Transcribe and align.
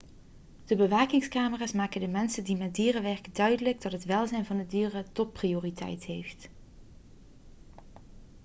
'de 0.65 0.75
bewakingscamera's 0.75 1.71
maken 1.73 2.01
de 2.01 2.07
mensen 2.07 2.43
die 2.43 2.57
met 2.57 2.75
dieren 2.75 3.03
werken 3.03 3.33
duidelijk 3.33 3.81
dat 3.81 3.91
het 3.91 4.05
welzijn 4.05 4.45
van 4.45 4.57
de 4.57 4.67
dieren 4.67 5.05
topprioriteit 5.11 6.03
heeft.' 6.05 6.49